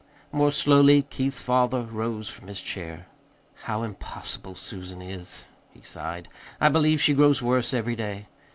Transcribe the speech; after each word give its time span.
More 0.31 0.51
slowly 0.51 1.03
Keith's 1.03 1.39
father 1.39 1.83
rose 1.83 2.27
from 2.27 2.47
his 2.47 2.59
chair. 2.59 3.05
"How 3.65 3.83
impossible 3.83 4.55
Susan 4.55 4.99
is," 4.99 5.45
he 5.75 5.83
sighed. 5.83 6.27
"I 6.59 6.69
believe 6.69 6.99
she 6.99 7.13
grows 7.13 7.43
worse 7.43 7.71
every 7.71 7.95
day. 7.95 8.25